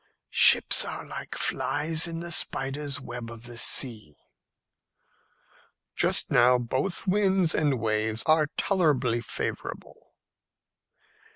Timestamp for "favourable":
9.21-10.15